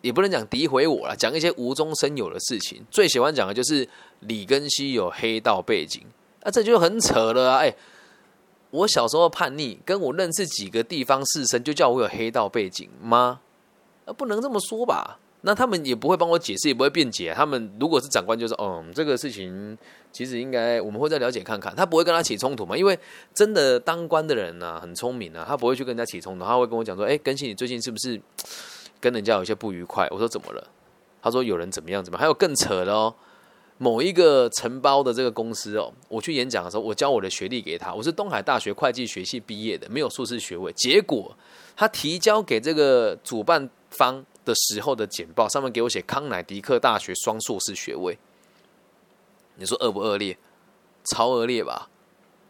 [0.02, 2.86] 也不能讲诋毁我了，讲一些无中生有的事情。
[2.91, 3.89] 最喜欢讲的就是
[4.20, 6.04] 李根熙有黑道背景，
[6.44, 7.58] 啊，这就很扯了啊！
[7.58, 7.74] 哎，
[8.70, 13.39] 我小时候叛逆，跟我认识几个地方士绅，就叫我有黑道背景吗？
[14.06, 15.17] 啊，不能这么说吧？
[15.43, 17.34] 那他们也不会帮我解释，也不会辩解。
[17.36, 19.75] 他们如果是长官，就是嗯，这个事情
[20.12, 21.75] 其实应该我们会再了解看看。
[21.75, 22.77] 他不会跟他起冲突嘛？
[22.77, 22.97] 因为
[23.34, 26.45] 真的当官的人呢，很聪明啊，他不会去跟人家起冲突。
[26.45, 28.21] 他会跟我讲说：“哎，更新你最近是不是
[28.99, 30.67] 跟人家有些不愉快？”我说：“怎么了？”
[31.23, 32.19] 他说：“有人怎么样怎么？
[32.19, 33.12] 还有更扯的哦，
[33.80, 40.71] 某一个承包的这个公司哦，我去演讲的时候，我交我的学历给他，我是东海大学会计学系毕业的，没有硕士学位。
[40.73, 41.36] 结果
[41.75, 48.17] 他提交给这个主办方。”的时候的简报上面给我写康乃迪克大学双硕士学位，
[49.56, 50.38] 你说恶不恶劣？
[51.04, 51.89] 超恶劣吧？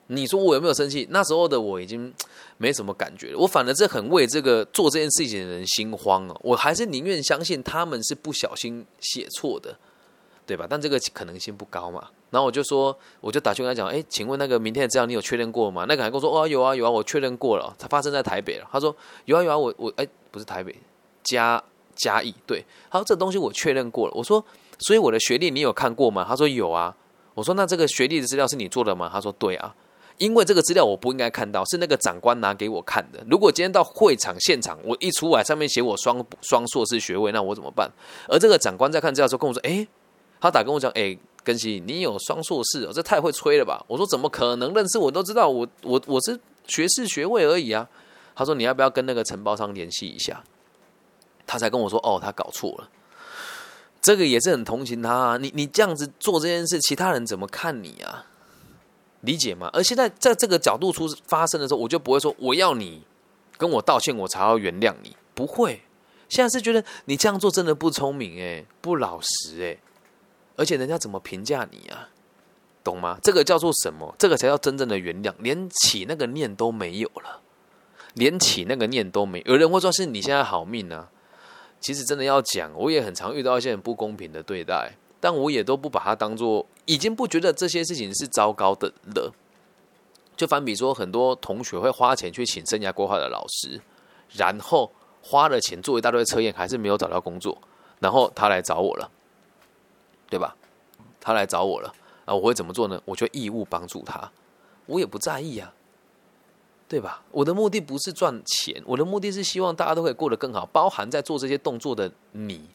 [0.08, 1.08] 你说我有没有生气？
[1.10, 2.14] 那时候的我已经
[2.58, 6.36] 没什么感觉了，我反而是很为这个做这件事情的人心慌啊！
[6.42, 9.78] 我还是宁愿相信他们是不小心写错的，
[10.46, 10.68] 对吧？
[10.70, 12.10] 但这个可能性不高嘛。
[12.30, 15.86] 然后我就说，我就打去跟他讲，哎，请问那个明天的资料你有确认过吗？
[15.88, 18.68] 那个还跟我说，哦，有啊有啊，我确认过了，它发生在台北了。
[18.70, 20.76] 他说有啊有啊，我我哎，不是台北
[21.24, 21.64] 加。
[21.96, 24.14] 加一对，好，这东西我确认过了。
[24.16, 24.44] 我说，
[24.80, 26.26] 所以我的学历你有看过吗？
[26.28, 26.96] 他说有啊。
[27.34, 29.10] 我说那这个学历的资料是你做的吗？
[29.12, 29.74] 他说对啊。
[30.18, 33.26] 因为这个资料我不应该看到，是那个长官拿给我看的。
[33.28, 37.90] 如果今天到会场现场，我一出来上面写我双双硕士学位，那我怎么办？
[38.28, 39.88] 而这个长官在看资料时候跟我说：“哎，
[40.40, 44.72] 他打跟我讲，哎，根熙，你有双硕士哦，这太会吹了吧？”我说：“怎么可能？
[44.76, 47.88] 认识我都知道，我我我是学士学位而已啊。”
[48.36, 50.44] 他说：“你要不要跟那个承包商联系一下？”
[51.52, 52.90] 他才跟我说：“哦，他搞错了。”
[54.02, 55.38] 这个也是很同情他啊。
[55.38, 58.26] 你你这样子做这件事，其他人怎么看你啊？
[59.20, 59.70] 理解吗？
[59.74, 63.04] 而现在在这个角度出发生的时候，我就不会说我要你
[63.58, 65.18] 跟我道歉，我才要原谅你。
[65.36, 65.82] 不会，
[66.30, 69.78] 现在是觉得你这样做真的不聪明，哎，不老实，哎，
[70.56, 72.08] 而且人家怎么评价你啊？
[72.84, 73.20] 懂吗？
[73.22, 74.16] 这个叫做什么？
[74.18, 77.42] 这个才叫真正的原谅，连起那个念都没有了，
[78.16, 79.44] 连起那个念都没。
[79.46, 81.10] 有有人会说是你现在好命啊？
[81.82, 89.34] 其实真的要讲，我也很常遇到一些很不公平的对待，但我也都不把它当做，已经不觉得这些事情是糟糕的了。
[90.38, 93.82] 就反比说，很多同学会花钱去请生涯规划的老师，
[94.34, 94.92] 然后
[95.22, 97.58] 花了钱做一大堆测验，还是没有找到工作，
[98.00, 99.12] 然后他来找我了，
[100.30, 100.56] 对吧？
[101.20, 101.94] 他来找我了，
[102.26, 103.02] 啊，我会怎么做呢？
[103.06, 104.32] 我就义务帮助他，
[104.86, 105.74] 我也不在意啊。
[106.92, 107.24] 对吧？
[107.32, 110.66] 我的目的不是赚钱，我的目的是希望大家都可以过得更好。
[110.74, 112.68] 包含在做这些动作的你，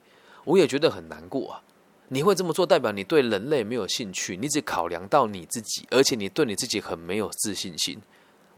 [0.45, 1.61] 我也觉得很难过啊。
[2.09, 8.01] 你会这么做，代表你对人类没有兴趣，你只考量到你自己，而且你对你自己很没有自信心。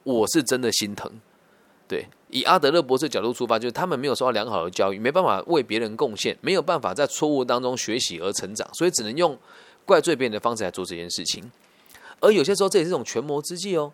[0.05, 1.11] 我是真的心疼。
[1.88, 9.37] 对，以阿德勒博士角度出发，就是他们没有受到良好的教育，没办法为别人贡献，没有办法在错误当中学习而成长，所以只能用
[9.85, 11.51] 怪罪别人的方式来做这件事情。
[12.21, 13.92] 而有些时候，这也是一种权谋之计哦。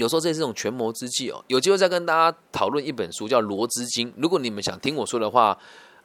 [0.00, 1.44] 有时候这是一种权谋之计哦。
[1.48, 4.08] 有机会再跟大家讨论一本书，叫《罗织经》。
[4.16, 5.58] 如果你们想听我说的话，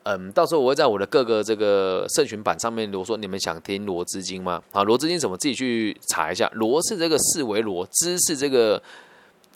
[0.03, 4.61] 嗯，到时候我会在我的各个这个社群版上面，如果说你们想听《罗织经》吗？
[4.73, 6.49] 啊，《罗织经》怎么自己去查一下？
[6.55, 8.83] 罗是这个四维罗，织是这个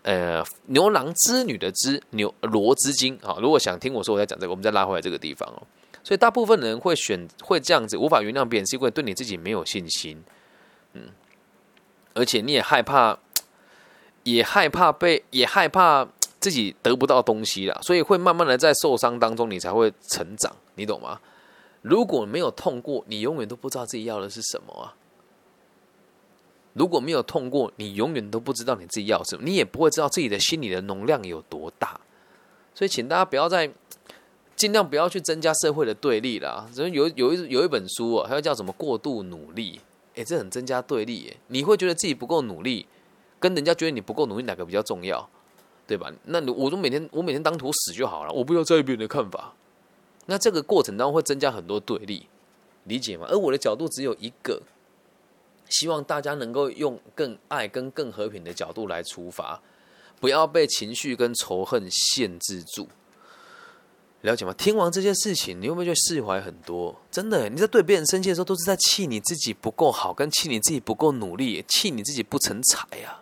[0.04, 3.36] 呃牛郎织女的织，牛罗织经啊。
[3.41, 5.62] 如果想听我说，我在讲这个，我们再拉回来这个地方哦。
[6.02, 10.23] 所以大部分人会选会这样子，无法原谅别人，是因为对你自己没有信心，
[10.93, 11.10] 嗯，
[12.13, 13.19] 而且你也害怕。
[14.34, 16.08] 也害怕被，也害怕
[16.39, 21.20] 自己得不到东西了，所以会慢慢的在受伤当中，你才会成长，你懂吗？
[21.82, 24.96] 如果没有痛过，你永远都不知道自己要的是什么啊！
[26.74, 32.00] 如果没有痛过，你永远都不知道你自己要什么，你也不会知道自己的心里的容量有多大。
[32.76, 33.70] 所以，请大家不要再
[34.56, 36.70] 尽量不要去增加社会的对立啦。
[36.76, 39.80] 有有有一有一本书哦，它叫什么过度努力？
[40.15, 41.38] 诶，这很增加对立耶。
[41.48, 42.86] 你会觉得自己不够努力，
[43.39, 45.30] 跟人家觉得你不够努力，哪个比较重要？
[45.88, 46.12] 对吧？
[46.25, 49.56] 那你我都每天我每天当土死就好了，我不要在意别人的看法。
[50.28, 52.28] 那这个过程当中会增加很多对立，
[52.84, 53.25] 理解吗？
[53.28, 54.62] 而我的角度只有一个，
[55.67, 59.60] 希望大家能够用更爱跟更和平的角度来出发，
[60.19, 62.88] 不要被情绪跟仇恨限制住。
[64.21, 64.54] 了解吗？
[64.54, 66.95] 听完这件事情，你会不会就释怀很多？
[67.10, 73.21] 真的，你在对别人生气的时候，都是在气你自己不够好，跟气你自己不够努力，气你自己不成才呀。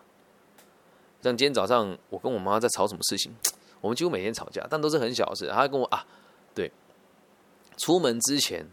[1.22, 3.32] 像今天早上，我跟我妈在吵什么事情？
[3.82, 5.50] 我们几乎每天吵架，但都是很小的事。
[5.54, 6.06] 她跟我啊，
[6.56, 6.72] 对，
[7.78, 8.66] 出门之前，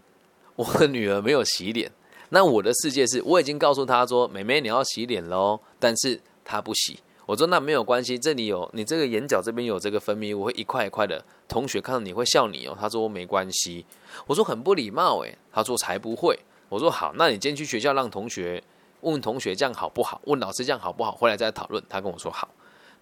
[0.56, 1.90] 我的女儿没有洗脸。
[2.30, 6.98] 那我的世界是，我已经告诉她说：“妹妹，你要洗脸喽。”但是她不洗。
[7.26, 11.22] 我说那没有关系，这里有你这个眼角这边有这个分泌，我会一块一块的。
[11.46, 12.76] 同学看到你会笑你哦。
[12.78, 13.84] 他说没关系。
[14.26, 15.36] 我说很不礼貌诶。
[15.52, 16.38] 他说才不会。
[16.68, 18.62] 我说好，那你今天去学校让同学
[19.04, 20.20] 问同学这样好不好？
[20.24, 21.12] 问老师这样好不好？
[21.12, 21.82] 回来再讨论。
[21.88, 22.48] 他跟我说好。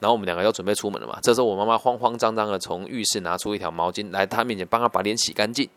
[0.01, 1.19] 然后我们两个要准备出门了嘛。
[1.23, 5.69] 这时候我妈妈慌慌张张的从浴室拿出一条毛巾来他面前帮他把脸洗干净。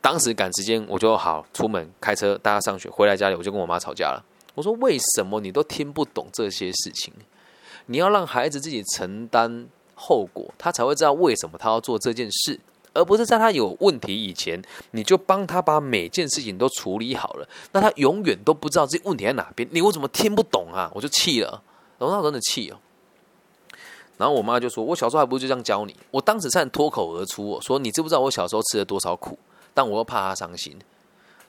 [0.00, 2.90] 当时赶时间，我就好出门开车带他上学。
[2.90, 4.22] 回来家里我就跟我妈吵架了。
[4.54, 7.12] 我说为什么你都听不懂这些事情？
[7.86, 12.60] 你要让孩子自己承担后果，他才会知道为什么他要做这件事，
[12.94, 19.68] 而不是在他有问题以前，你就帮他把每件事情都处理好了，那他永远都不知道这问题在哪边。
[19.72, 20.90] 你为什么听不懂啊？
[20.94, 21.62] 我就气了，
[21.98, 22.78] 然后真的气哦。
[24.16, 29.38] 然后我妈就说：“我小时候还不是就这样教你？”我当时差点脱口而出我说：“你知不知道我小时候吃了多少苦？”
[29.74, 30.78] 但我又怕他伤心。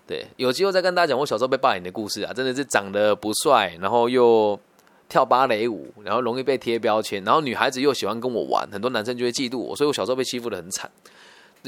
[0.07, 4.59] 对，有机会再跟大家讲我小时候被霸凌的故事啊，真的是长得不帅，然后又。
[5.07, 10.89] 跳芭蕾舞，然后容易被贴标签，然后女孩子又喜欢跟我玩，很多男生就会嫉妒我，所以我小时候被欺负的很惨，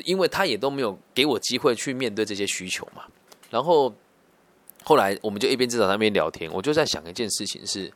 [0.04, 3.04] 因为他也都没有给我机会去面对这些需求嘛。
[3.50, 3.94] 然后
[4.84, 7.92] 后来我们就一边在那边聊天，我就在想一件事情：是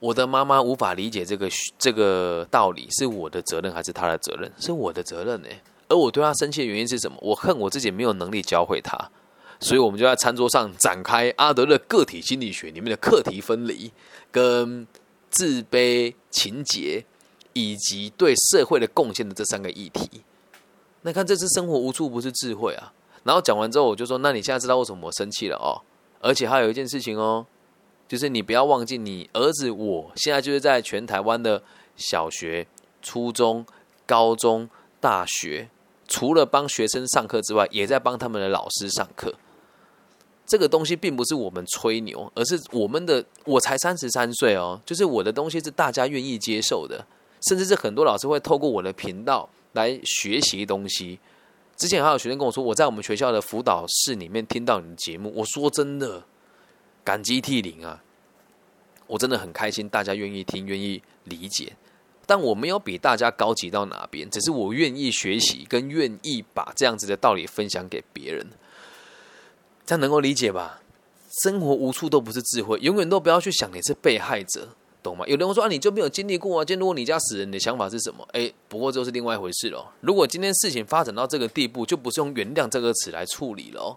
[0.00, 4.52] 我的妈妈无法理解这个这个道理，是我的责任还是她的责任？
[4.58, 5.48] 是我的责任呢。
[5.88, 7.16] 而我对她生气的原因是什么？
[7.20, 9.10] 我恨我自己没有能力教会她，
[9.60, 13.90] 所以我们就在餐桌上展开阿德勒个体心理学里面的课题分离。
[14.30, 14.86] 跟
[15.30, 17.02] 自卑情节
[17.54, 20.20] 以及对社会的贡献的这三个议题，
[21.08, 22.92] 那看这次生活无处不是智慧啊！
[23.24, 25.80] 然后讲完之后，我就说：那你现在知道为什么我生气了哦？
[26.20, 27.46] 而且还有一件事情哦，
[28.06, 31.62] 就是你不要忘记，你儿子我现在就是在全台湾的
[31.96, 32.66] 小学、
[33.00, 33.64] 初中、
[34.04, 34.68] 高中、
[35.00, 35.70] 大学，
[36.06, 39.32] 除了帮学生上课之外，也在帮他们的老师上课。
[40.44, 47.06] 这个东西并不是我们吹牛，而是我们的我才三十三岁哦，就是我的东西是大家愿意接受的，
[47.48, 51.18] 甚至是很多老师会透过我的频道来学习东西。
[51.76, 56.24] 之前还有学生跟我说，我在我们学校的辅导室里面听到你的节目，我说真的
[57.04, 58.02] 感激涕零啊！
[59.06, 61.72] 我真的很开心，大家愿意听，愿意理解，
[62.26, 68.44] 但我没有比大家高级到哪边，只是我愿意学习，跟愿意把这样子的道理分享给别人。
[69.86, 70.82] 这样能够理解吧？
[71.42, 74.68] 生活无处都不是智慧，永远都不要去想你是被害者，
[75.02, 75.24] 懂吗？
[75.26, 76.64] 有人会说啊，你就没有经历过啊？
[76.64, 78.26] 今如果你家死人，你的想法是什么？
[78.32, 79.86] 哎，不过就是另外一回事喽。
[80.00, 83.96] 如果今天事情发展到这个地步，就不是用原谅这个词来处理了，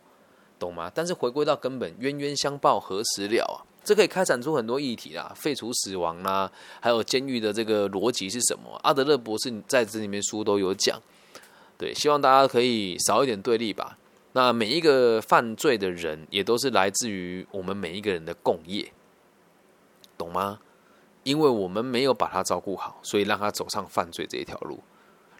[0.59, 0.91] 懂吗？
[0.93, 3.65] 但是回归到根本，冤冤相报何时了啊？
[3.83, 8.79] 这可以开展出很多议题啦，废除死亡啦，还有监狱的这个逻辑是什么？
[8.83, 11.01] 阿德勒博士在这里面书都有讲。
[11.79, 13.97] 对，希望大家可以少一点对立吧。
[14.33, 18.93] 那每一个犯罪的人，也都是来自于我们每一个人的共业，
[20.15, 20.59] 懂吗？
[21.23, 24.79] 因为我们没有把他照顾好，所以让他走上犯罪这一条路。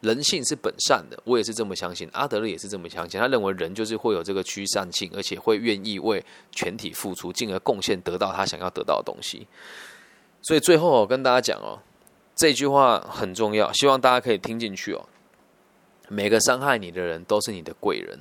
[0.02, 2.10] 人性是本善的，我也是这么相信。
[2.12, 9.48] 阿德勒也是这么相信，他认为人就是会有这个趋善性，而且会愿意为全体付出，进而贡献得到他想要得到的东西。
[10.42, 11.78] 所以最后我跟大家讲哦，
[12.36, 15.08] 这句话很重要，希望大家可以听进去哦。
[16.10, 18.20] 每个伤害你的人都是你的贵人。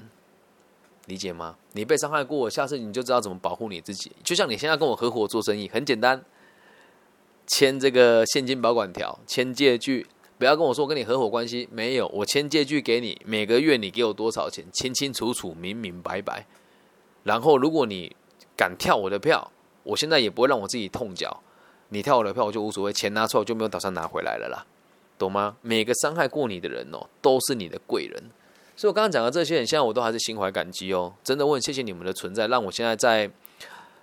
[1.06, 1.56] 理解吗？
[1.72, 4.12] 你被伤害过，下次你就知道怎么保护你自己。
[4.22, 6.22] 就像你现在跟我合伙做生意，很简单，
[7.50, 10.06] 签这个现金保管条，签借据，
[10.38, 16.46] 不要跟我说跟你合伙关系没有，我签借据给你，每个月你给我多少钱，清清楚楚、明明白白。
[17.24, 18.14] 然后，如果你
[18.56, 19.50] 敢跳我的票，
[19.82, 21.42] 我现在也不会让我自己痛脚。
[21.88, 24.64] 你跳我的票，我就无所谓，钱拿出来就没有打算拿回来了啦，
[25.18, 25.56] 懂吗？
[25.60, 28.30] 每个伤害过你的人哦，都是你的贵人。
[28.76, 31.12] 所以，我刚刚讲的这些人，现在我都还是心怀感激哦。
[31.24, 33.28] 真的，我很谢谢你们的存在，让我现在在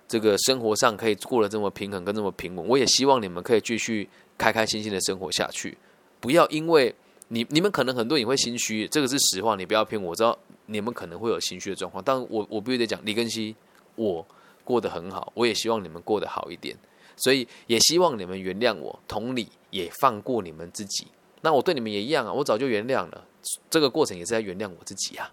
[0.08, 2.66] 这个生活上可以过得这么平衡跟这么平稳。
[2.66, 5.76] 我也希望你们可以继续开开心心的生活下去，
[6.18, 6.94] 不要因为
[7.28, 10.10] 你你们可能很多人会心虚，这个是实话，你不要骗我。
[10.10, 10.36] 我知道
[10.66, 13.54] 你们可能会有心虚的状况，但我我必须得讲，李根熙，
[13.96, 14.26] 我
[14.64, 16.74] 过得很好，我也希望你们过得好一点，
[17.16, 21.06] 所以也希望你们原谅我，同理也放过你们自己。
[21.42, 23.24] 那我对你们也一样啊，我早就原谅了，
[23.68, 25.30] 这个过程也是在原谅我自己啊，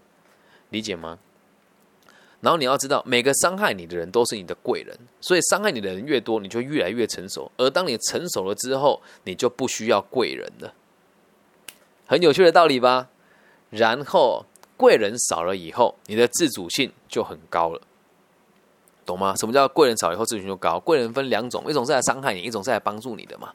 [0.68, 1.18] 理解吗？
[2.40, 7.50] 然后你要知道，每个伤害你的人都是你的贵人，所以伤害你的人越多，你就越来越成熟。
[7.56, 10.72] 而当你成熟了之后，你就不需要贵人了。
[12.06, 13.08] 很有趣的道理吧？
[13.70, 14.44] 然后
[14.76, 17.80] 贵人少了以后，你的自主性就很高了，
[19.04, 19.34] 懂吗？
[19.34, 20.78] 什么叫贵人少以后自主性就高？
[20.78, 23.52] 贵人分两种，一种是来伤害你，一种是来帮助你的嘛。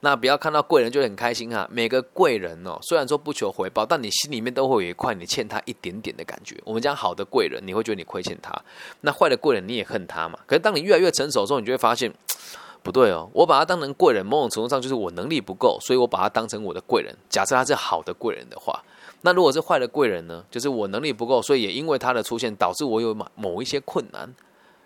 [0.00, 1.68] 那不要看到贵人就很开心哈。
[1.70, 6.56] 每个贵人哦，虽然说不求回报，但你心里面都会有一块你欠他一点点的感觉。
[6.64, 8.52] 我们讲好的贵人，你会觉得你亏欠他；
[9.00, 10.38] 那坏的贵人，你也恨他嘛。
[10.46, 12.12] 可是当你越来越成熟之后，你就会发现
[12.82, 13.28] 不对哦。
[13.32, 17.12] 我把他当成贵人，某种程度上就是我能力不够，所以我把他当成我的贵人。
[17.28, 18.80] 假设他是好的贵人的话，
[19.22, 20.44] 那如果是坏的贵人呢？
[20.48, 24.32] 就是我能力不够，所以也因为他的出现，导致我有某某一些困难。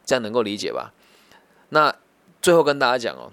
[0.07, 0.93] 这样能够理解吧？
[1.69, 1.95] 那
[2.41, 3.31] 最后跟大家讲哦。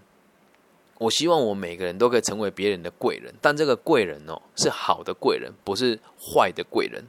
[1.00, 7.04] 我希望我每个人都可以成为别人的贵人，但这个贵人哦是好的贵人，不是坏的贵人。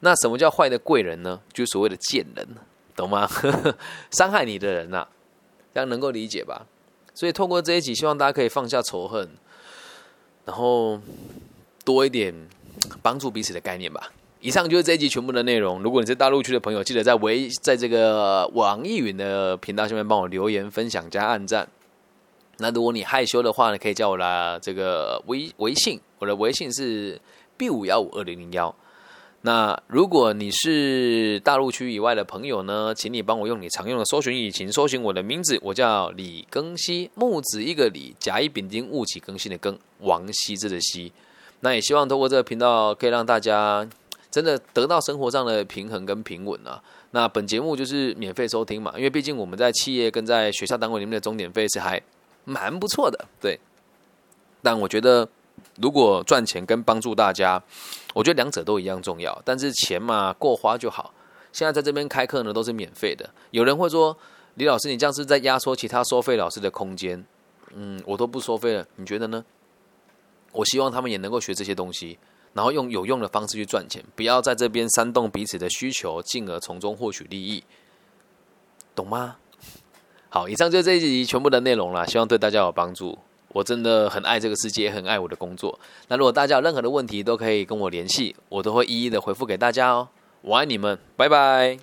[0.00, 1.40] 那什么叫坏的贵人呢？
[1.52, 2.48] 就是所谓的贱人，
[2.96, 3.28] 懂吗？
[4.10, 5.06] 伤害你的人呐，
[5.72, 6.66] 这样能够理解吧？
[7.14, 9.28] 所以透过这一集，希望大家可以放下仇恨，
[10.44, 11.00] 然后
[11.84, 12.34] 多一点
[13.02, 14.12] 帮助彼此的概念吧。
[14.40, 15.82] 以上就是这一集全部的内容。
[15.82, 21.68] 如果你是大陆区的朋友，记得在微在这个网易云的频道下面帮我留言、分享、加按赞。
[22.58, 27.20] 那如果你害羞的话呢，可以叫我来这个微微信，我的微信是
[27.56, 28.74] B 五幺五二零零幺。
[29.42, 41.12] 那如果你是大陆区以外的朋友呢，请你帮我用你常用的搜寻引擎搜寻我的名字，我叫李更新，木子一个李，甲乙丙丁戊己更新的更，王羲之的羲。
[41.60, 43.88] 那也希望通过这个频道，可以让大家
[44.30, 46.82] 真的得到生活上的平衡跟平稳啊。
[47.12, 52.02] 那本节目就是免费收听嘛，因为毕竟我们在企业跟在学校单位里面的钟点费是还。
[52.46, 53.60] 蛮不错的，对。
[54.62, 55.28] 但我觉得，
[55.76, 57.62] 如果赚钱跟帮助大家，
[58.14, 59.38] 我觉得两者都一样重要。
[59.44, 61.12] 但是钱嘛，够花就好。
[61.52, 63.28] 现在在这边开课呢，都是免费的。
[63.50, 64.16] 有人会说
[64.56, 67.22] ：“李老师，你这样是在压缩其他收费老师的空间。”
[67.74, 69.44] 嗯，我都不收费了，你觉得呢？
[70.52, 72.18] 我希望他们也能够学这些东西，
[72.54, 77.62] 然后用有用的方式去赚钱，不要在这边煽动彼此的需求，进而从中获取利益，
[78.94, 79.36] 懂吗？
[80.36, 83.16] 好，以上就是这一集全部的内容了，希望对大家有帮助。
[83.54, 85.80] 我真的很爱这个世界，很爱我的工作。
[86.08, 90.06] 那如果大家有任何的问题，都可以跟我联系，我都会一一的回复给大家哦。
[90.42, 91.78] 我爱你们，拜拜。